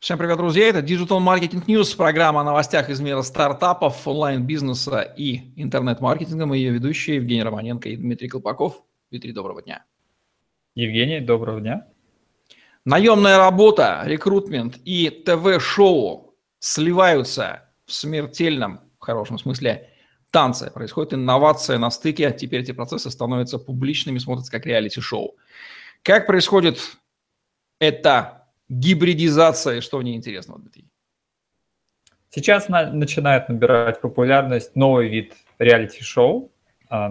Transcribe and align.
Всем 0.00 0.16
привет, 0.16 0.36
друзья! 0.36 0.68
Это 0.68 0.78
Digital 0.78 1.18
Marketing 1.18 1.66
News, 1.66 1.96
программа 1.96 2.42
о 2.42 2.44
новостях 2.44 2.88
из 2.88 3.00
мира 3.00 3.20
стартапов, 3.22 4.06
онлайн-бизнеса 4.06 5.00
и 5.00 5.60
интернет-маркетинга. 5.60 6.46
Мы 6.46 6.58
ее 6.58 6.70
ведущие 6.70 7.16
Евгений 7.16 7.42
Романенко 7.42 7.88
и 7.88 7.96
Дмитрий 7.96 8.28
Колпаков. 8.28 8.84
Дмитрий, 9.10 9.32
доброго 9.32 9.60
дня. 9.60 9.84
Евгений, 10.76 11.18
доброго 11.18 11.60
дня. 11.60 11.88
Наемная 12.84 13.38
работа, 13.38 14.02
рекрутмент 14.04 14.78
и 14.84 15.10
ТВ-шоу 15.10 16.36
сливаются 16.60 17.68
в 17.84 17.92
смертельном, 17.92 18.82
в 19.00 19.02
хорошем 19.02 19.36
смысле, 19.36 19.90
танце. 20.30 20.70
Происходит 20.70 21.14
инновация 21.14 21.76
на 21.76 21.90
стыке. 21.90 22.30
Теперь 22.30 22.60
эти 22.60 22.70
процессы 22.70 23.10
становятся 23.10 23.58
публичными, 23.58 24.18
смотрятся 24.18 24.52
как 24.52 24.64
реалити-шоу. 24.64 25.34
Как 26.04 26.28
происходит 26.28 26.78
это 27.80 28.37
гибридизация, 28.68 29.80
что 29.80 29.98
в 29.98 30.02
ней 30.02 30.16
интересного? 30.16 30.60
Сейчас 32.30 32.68
на, 32.68 32.92
начинает 32.92 33.48
набирать 33.48 34.00
популярность 34.00 34.76
новый 34.76 35.08
вид 35.08 35.34
реалити-шоу, 35.58 36.52
э, 36.90 37.08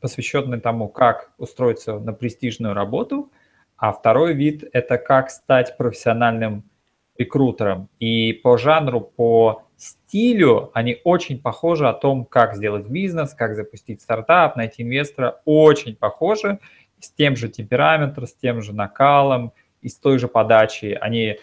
посвященный 0.00 0.60
тому, 0.60 0.88
как 0.88 1.32
устроиться 1.38 1.98
на 1.98 2.12
престижную 2.12 2.74
работу, 2.74 3.32
а 3.76 3.92
второй 3.92 4.34
вид– 4.34 4.64
это 4.72 4.98
как 4.98 5.30
стать 5.30 5.76
профессиональным 5.76 6.68
рекрутером. 7.16 7.88
И 8.00 8.32
по 8.32 8.58
жанру, 8.58 9.00
по 9.00 9.62
стилю 9.76 10.72
они 10.74 11.00
очень 11.04 11.40
похожи 11.40 11.88
о 11.88 11.92
том, 11.92 12.24
как 12.24 12.56
сделать 12.56 12.88
бизнес, 12.88 13.34
как 13.34 13.54
запустить 13.54 14.02
стартап, 14.02 14.56
найти 14.56 14.82
инвестора. 14.82 15.40
Очень 15.44 15.94
похожи, 15.94 16.58
с 16.98 17.12
тем 17.12 17.36
же 17.36 17.48
темпераментом, 17.48 18.26
с 18.26 18.34
тем 18.34 18.60
же 18.60 18.72
накалом– 18.72 19.52
из 19.88 19.96
той 19.96 20.18
же 20.18 20.28
подачи. 20.28 20.96
Они 21.00 21.38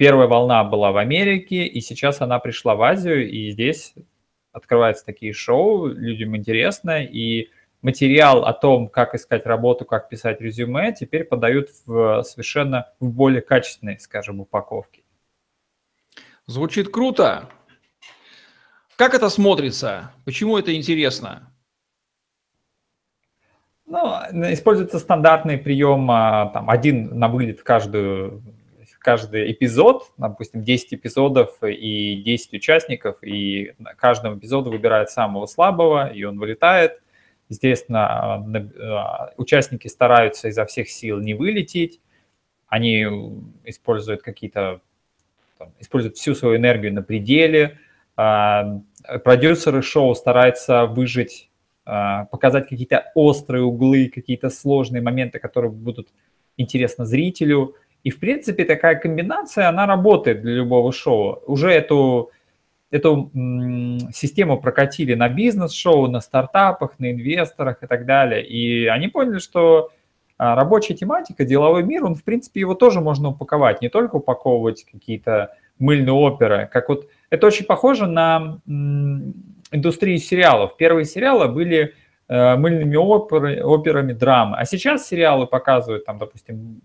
Первая 0.00 0.28
волна 0.28 0.64
была 0.64 0.92
в 0.92 0.96
Америке, 0.96 1.66
и 1.66 1.82
сейчас 1.82 2.22
она 2.22 2.38
пришла 2.38 2.74
в 2.74 2.82
Азию, 2.82 3.28
и 3.30 3.50
здесь 3.50 3.92
открываются 4.50 5.04
такие 5.04 5.34
шоу, 5.34 5.88
людям 5.88 6.34
интересно, 6.34 7.04
и 7.04 7.50
материал 7.82 8.46
о 8.46 8.54
том, 8.54 8.88
как 8.88 9.14
искать 9.14 9.44
работу, 9.44 9.84
как 9.84 10.08
писать 10.08 10.40
резюме, 10.40 10.94
теперь 10.98 11.24
подают 11.24 11.68
в 11.84 12.22
совершенно 12.22 12.90
в 12.98 13.10
более 13.10 13.42
качественной, 13.42 14.00
скажем, 14.00 14.40
упаковке. 14.40 15.02
Звучит 16.46 16.88
круто. 16.90 17.50
Как 18.96 19.12
это 19.12 19.28
смотрится? 19.28 20.12
Почему 20.24 20.56
это 20.56 20.74
интересно? 20.74 21.52
Ну, 23.90 24.52
используется 24.52 25.00
стандартный 25.00 25.58
прием, 25.58 26.08
а, 26.12 26.46
там, 26.54 26.70
один 26.70 27.18
на 27.18 27.26
вылет 27.26 27.60
каждую, 27.64 28.40
каждый 29.00 29.50
эпизод, 29.50 30.12
допустим, 30.16 30.62
10 30.62 30.94
эпизодов 30.94 31.60
и 31.64 32.22
10 32.24 32.52
участников, 32.52 33.16
и 33.20 33.74
каждому 33.96 34.38
эпизоду 34.38 34.70
выбирает 34.70 35.10
самого 35.10 35.46
слабого, 35.46 36.06
и 36.06 36.22
он 36.22 36.38
вылетает. 36.38 37.02
Естественно, 37.48 38.06
а, 38.06 38.44
а, 38.78 39.32
участники 39.36 39.88
стараются 39.88 40.46
изо 40.46 40.66
всех 40.66 40.88
сил 40.88 41.18
не 41.18 41.34
вылететь, 41.34 42.00
они 42.68 43.02
используют 43.64 44.22
какие-то, 44.22 44.82
используют 45.80 46.16
всю 46.16 46.36
свою 46.36 46.54
энергию 46.54 46.94
на 46.94 47.02
пределе, 47.02 47.80
продюсеры 48.14 49.82
шоу 49.82 50.14
стараются 50.14 50.86
выжить 50.86 51.49
показать 52.30 52.68
какие-то 52.68 53.10
острые 53.14 53.64
углы, 53.64 54.10
какие-то 54.14 54.50
сложные 54.50 55.02
моменты, 55.02 55.38
которые 55.38 55.70
будут 55.70 56.08
интересны 56.56 57.04
зрителю. 57.04 57.74
И, 58.04 58.10
в 58.10 58.18
принципе, 58.18 58.64
такая 58.64 58.96
комбинация, 58.96 59.68
она 59.68 59.86
работает 59.86 60.40
для 60.42 60.52
любого 60.52 60.92
шоу. 60.92 61.42
Уже 61.46 61.70
эту, 61.70 62.30
эту 62.90 63.30
систему 64.12 64.60
прокатили 64.60 65.14
на 65.14 65.28
бизнес-шоу, 65.28 66.06
на 66.08 66.20
стартапах, 66.20 66.98
на 66.98 67.10
инвесторах 67.12 67.82
и 67.82 67.86
так 67.86 68.06
далее. 68.06 68.46
И 68.46 68.86
они 68.86 69.08
поняли, 69.08 69.38
что 69.38 69.90
а, 70.38 70.54
рабочая 70.54 70.94
тематика, 70.94 71.44
деловой 71.44 71.82
мир, 71.82 72.04
он, 72.04 72.14
в 72.14 72.24
принципе, 72.24 72.60
его 72.60 72.74
тоже 72.74 73.00
можно 73.00 73.28
упаковать. 73.28 73.82
Не 73.82 73.90
только 73.90 74.16
упаковывать 74.16 74.86
какие-то 74.90 75.54
мыльные 75.78 76.12
оперы. 76.14 76.68
Как 76.72 76.88
вот, 76.88 77.08
это 77.28 77.46
очень 77.46 77.66
похоже 77.66 78.06
на 78.06 78.60
индустрии 79.72 80.16
сериалов. 80.16 80.76
Первые 80.76 81.04
сериалы 81.04 81.48
были 81.48 81.94
э, 82.28 82.56
мыльными 82.56 82.96
оперы, 82.96 83.62
операми 83.62 84.12
драмы, 84.12 84.56
а 84.58 84.64
сейчас 84.64 85.06
сериалы 85.06 85.46
показывают, 85.46 86.04
там, 86.04 86.18
допустим, 86.18 86.82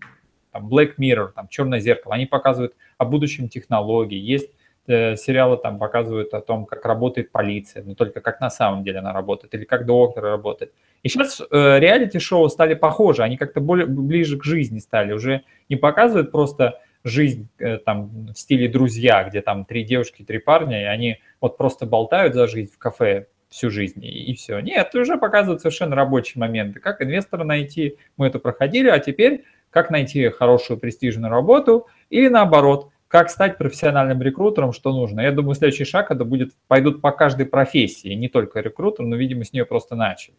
там 0.52 0.68
Black 0.68 0.94
Mirror, 0.98 1.32
там 1.34 1.48
Черное 1.48 1.80
зеркало, 1.80 2.14
они 2.14 2.26
показывают 2.26 2.74
о 2.98 3.04
будущем 3.04 3.48
технологий. 3.48 4.18
Есть 4.18 4.50
э, 4.86 5.16
сериалы, 5.16 5.58
там 5.58 5.78
показывают 5.78 6.32
о 6.34 6.40
том, 6.40 6.66
как 6.66 6.84
работает 6.84 7.30
полиция, 7.30 7.82
но 7.82 7.94
только 7.94 8.20
как 8.20 8.40
на 8.40 8.50
самом 8.50 8.84
деле 8.84 9.00
она 9.00 9.12
работает, 9.12 9.54
или 9.54 9.64
как 9.64 9.86
доктор 9.86 10.24
работает. 10.24 10.72
И 11.02 11.08
сейчас 11.08 11.40
э, 11.40 11.78
реалити-шоу 11.78 12.48
стали 12.48 12.74
похожи, 12.74 13.22
они 13.22 13.36
как-то 13.36 13.60
более 13.60 13.86
ближе 13.86 14.38
к 14.38 14.44
жизни 14.44 14.78
стали, 14.78 15.12
уже 15.12 15.42
не 15.68 15.76
показывают 15.76 16.32
просто 16.32 16.80
жизнь 17.06 17.48
э, 17.58 17.78
там 17.78 18.26
в 18.26 18.38
стиле 18.38 18.68
«Друзья», 18.68 19.24
где 19.24 19.40
там 19.40 19.64
три 19.64 19.84
девушки, 19.84 20.24
три 20.24 20.38
парня, 20.38 20.82
и 20.82 20.84
они 20.84 21.18
вот 21.40 21.56
просто 21.56 21.86
болтают 21.86 22.34
за 22.34 22.46
жизнь 22.48 22.72
в 22.72 22.78
кафе 22.78 23.28
всю 23.48 23.70
жизнь, 23.70 24.04
и, 24.04 24.30
и 24.30 24.34
все. 24.34 24.58
Нет, 24.60 24.94
уже 24.94 25.16
показывают 25.16 25.60
совершенно 25.60 25.94
рабочие 25.94 26.40
моменты. 26.40 26.80
Как 26.80 27.00
инвестора 27.00 27.44
найти, 27.44 27.96
мы 28.16 28.26
это 28.26 28.38
проходили, 28.38 28.88
а 28.88 28.98
теперь 28.98 29.44
как 29.70 29.90
найти 29.90 30.28
хорошую 30.30 30.78
престижную 30.78 31.30
работу 31.30 31.86
или 32.10 32.28
наоборот, 32.28 32.90
как 33.08 33.30
стать 33.30 33.56
профессиональным 33.56 34.20
рекрутером, 34.20 34.72
что 34.72 34.92
нужно. 34.92 35.20
Я 35.20 35.30
думаю, 35.30 35.54
следующий 35.54 35.84
шаг 35.84 36.10
это 36.10 36.24
будет, 36.24 36.54
пойдут 36.66 37.00
по 37.00 37.12
каждой 37.12 37.46
профессии, 37.46 38.14
не 38.14 38.28
только 38.28 38.60
рекрутер, 38.60 39.04
но, 39.04 39.16
видимо, 39.16 39.44
с 39.44 39.52
нее 39.52 39.64
просто 39.64 39.94
начали. 39.94 40.36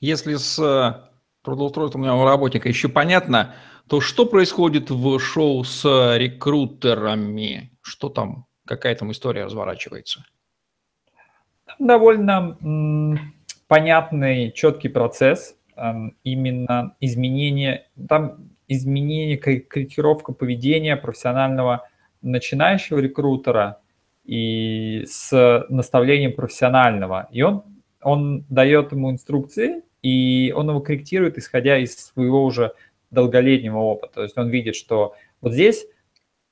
Если 0.00 0.36
с 0.36 1.10
э, 1.40 1.44
трудоустройством 1.44 2.04
работника 2.24 2.68
еще 2.68 2.88
понятно, 2.88 3.54
то 3.88 4.00
что 4.00 4.26
происходит 4.26 4.90
в 4.90 5.18
шоу 5.18 5.64
с 5.64 5.84
рекрутерами? 6.16 7.72
Что 7.82 8.08
там, 8.08 8.46
какая 8.66 8.94
там 8.94 9.10
история 9.12 9.44
разворачивается? 9.44 10.24
Довольно 11.78 12.56
м, 12.60 13.34
понятный, 13.68 14.52
четкий 14.52 14.88
процесс. 14.88 15.56
Эм, 15.76 16.16
именно 16.24 16.94
изменение, 17.00 17.88
там 18.08 18.50
изменение, 18.68 19.38
корректировка 19.38 20.32
поведения 20.32 20.96
профессионального 20.96 21.88
начинающего 22.22 22.98
рекрутера 22.98 23.80
и 24.24 25.04
с 25.06 25.66
наставлением 25.68 26.34
профессионального. 26.34 27.28
И 27.32 27.42
он, 27.42 27.64
он 28.02 28.44
дает 28.48 28.92
ему 28.92 29.10
инструкции, 29.10 29.82
и 30.02 30.52
он 30.56 30.68
его 30.70 30.80
корректирует, 30.80 31.38
исходя 31.38 31.78
из 31.78 31.96
своего 31.96 32.44
уже 32.44 32.72
долголетнего 33.10 33.78
опыта. 33.78 34.14
То 34.14 34.22
есть 34.22 34.38
он 34.38 34.48
видит, 34.48 34.76
что 34.76 35.14
вот 35.40 35.52
здесь, 35.52 35.86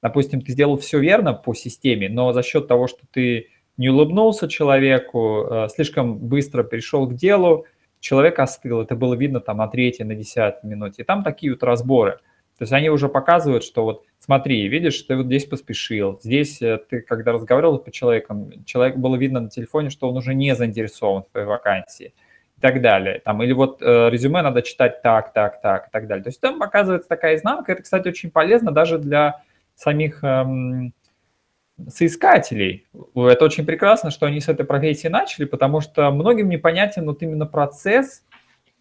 допустим, 0.02 0.40
ты 0.40 0.52
сделал 0.52 0.76
все 0.78 0.98
верно 0.98 1.32
по 1.32 1.54
системе, 1.54 2.08
но 2.08 2.32
за 2.32 2.42
счет 2.42 2.68
того, 2.68 2.86
что 2.88 3.00
ты 3.10 3.48
не 3.76 3.88
улыбнулся 3.90 4.48
человеку, 4.48 5.46
э, 5.48 5.68
слишком 5.68 6.18
быстро 6.18 6.64
перешел 6.64 7.06
к 7.06 7.14
делу, 7.14 7.64
человек 8.00 8.38
остыл. 8.38 8.82
Это 8.82 8.96
было 8.96 9.14
видно 9.14 9.40
там 9.40 9.58
на 9.58 9.68
третьей, 9.68 10.04
на 10.04 10.14
десятой 10.14 10.66
минуте. 10.66 11.02
И 11.02 11.04
там 11.04 11.22
такие 11.22 11.52
вот 11.52 11.62
разборы. 11.62 12.18
То 12.58 12.62
есть 12.62 12.72
они 12.72 12.90
уже 12.90 13.08
показывают, 13.08 13.62
что 13.62 13.84
вот 13.84 14.04
смотри, 14.18 14.66
видишь, 14.66 15.00
ты 15.02 15.16
вот 15.16 15.26
здесь 15.26 15.44
поспешил. 15.44 16.18
Здесь 16.22 16.60
э, 16.60 16.78
ты, 16.90 17.02
когда 17.02 17.32
разговаривал 17.32 17.78
по 17.78 17.92
человеком, 17.92 18.64
человек 18.64 18.96
было 18.96 19.14
видно 19.14 19.40
на 19.40 19.48
телефоне, 19.48 19.90
что 19.90 20.08
он 20.08 20.16
уже 20.16 20.34
не 20.34 20.56
заинтересован 20.56 21.22
в 21.22 21.28
твоей 21.30 21.46
вакансии 21.46 22.12
и 22.58 22.60
так 22.60 22.82
далее. 22.82 23.20
Там, 23.24 23.42
или 23.42 23.52
вот 23.52 23.80
э, 23.82 24.10
резюме 24.10 24.42
надо 24.42 24.62
читать 24.62 25.00
так, 25.02 25.32
так, 25.32 25.60
так 25.60 25.88
и 25.88 25.90
так 25.92 26.08
далее. 26.08 26.24
То 26.24 26.28
есть 26.28 26.40
там 26.40 26.58
показывается 26.58 27.08
такая 27.08 27.36
изнанка. 27.36 27.72
Это, 27.72 27.82
кстати, 27.82 28.08
очень 28.08 28.32
полезно 28.32 28.72
даже 28.72 28.98
для 28.98 29.42
самих 29.76 30.24
эм, 30.24 30.92
соискателей. 31.88 32.88
Это 33.14 33.44
очень 33.44 33.64
прекрасно, 33.64 34.10
что 34.10 34.26
они 34.26 34.40
с 34.40 34.48
этой 34.48 34.66
профессии 34.66 35.06
начали, 35.06 35.44
потому 35.44 35.80
что 35.80 36.10
многим 36.10 36.48
непонятен 36.48 37.06
вот 37.06 37.22
именно 37.22 37.46
процесс 37.46 38.24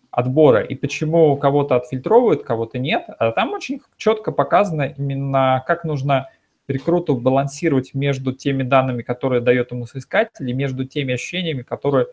отбора 0.10 0.62
и 0.62 0.74
почему 0.74 1.38
кого-то 1.38 1.76
отфильтровывают, 1.76 2.44
кого-то 2.44 2.80
нет. 2.80 3.06
А 3.20 3.32
там 3.32 3.54
очень 3.54 3.82
четко 3.98 4.32
показано 4.32 4.96
именно, 4.98 5.64
как 5.68 5.84
нужно 5.84 6.30
рекруту 6.68 7.16
балансировать 7.16 7.94
между 7.94 8.34
теми 8.34 8.64
данными, 8.64 9.04
которые 9.04 9.42
дает 9.42 9.72
ему 9.72 9.86
соискатель, 9.86 10.50
и 10.50 10.54
между 10.54 10.86
теми 10.86 11.14
ощущениями, 11.14 11.62
которые 11.62 12.08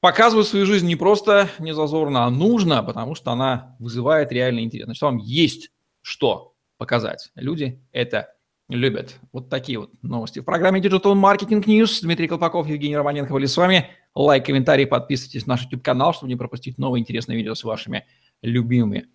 Показывать 0.00 0.46
свою 0.46 0.66
жизнь 0.66 0.86
не 0.86 0.96
просто 0.96 1.48
не 1.58 1.74
зазорно, 1.74 2.24
а 2.24 2.30
нужно, 2.30 2.82
потому 2.82 3.14
что 3.14 3.30
она 3.30 3.76
вызывает 3.78 4.32
реальный 4.32 4.62
интерес. 4.62 4.84
Значит, 4.84 5.02
вам 5.02 5.16
есть 5.16 5.70
что 6.02 6.54
показать. 6.76 7.30
Люди 7.34 7.82
это 7.92 8.34
любят. 8.68 9.18
Вот 9.32 9.48
такие 9.48 9.78
вот 9.78 9.90
новости. 10.02 10.40
В 10.40 10.44
программе 10.44 10.80
Digital 10.80 11.14
Marketing 11.14 11.64
News 11.64 12.02
Дмитрий 12.02 12.28
Колпаков, 12.28 12.66
Евгений 12.66 12.96
Романенко 12.96 13.32
были 13.32 13.46
с 13.46 13.56
вами. 13.56 13.90
Лайк, 14.14 14.46
комментарий, 14.46 14.86
подписывайтесь 14.86 15.46
на 15.46 15.54
наш 15.54 15.62
YouTube-канал, 15.62 16.12
чтобы 16.12 16.28
не 16.28 16.36
пропустить 16.36 16.78
новые 16.78 17.00
интересные 17.00 17.36
видео 17.36 17.54
с 17.54 17.64
вашими 17.64 18.06
любимыми 18.42 19.08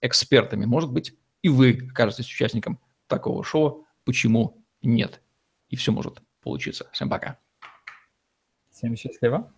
экспертами. 0.00 0.66
Может 0.66 0.92
быть, 0.92 1.14
и 1.42 1.48
вы 1.48 1.88
окажетесь 1.90 2.26
участником 2.26 2.78
такого 3.06 3.42
шоу. 3.44 3.86
Почему 4.04 4.65
нет. 4.86 5.20
И 5.68 5.76
все 5.76 5.92
может 5.92 6.22
получиться. 6.40 6.88
Всем 6.92 7.10
пока. 7.10 7.38
Всем 8.70 8.96
счастливо. 8.96 9.52